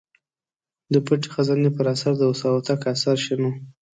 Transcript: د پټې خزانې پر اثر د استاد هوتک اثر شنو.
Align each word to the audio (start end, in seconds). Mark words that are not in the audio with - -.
د 0.93 0.95
پټې 1.05 1.29
خزانې 1.35 1.69
پر 1.75 1.85
اثر 1.93 2.11
د 2.17 2.23
استاد 2.31 2.51
هوتک 2.53 2.81
اثر 2.93 3.15
شنو. 3.25 3.51